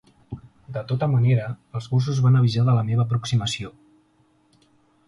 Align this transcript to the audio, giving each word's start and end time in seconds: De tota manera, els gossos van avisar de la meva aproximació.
De 0.77 0.81
tota 0.91 1.09
manera, 1.11 1.51
els 1.81 1.89
gossos 1.93 2.23
van 2.29 2.41
avisar 2.41 2.67
de 2.71 2.77
la 2.79 2.87
meva 2.89 3.07
aproximació. 3.07 3.75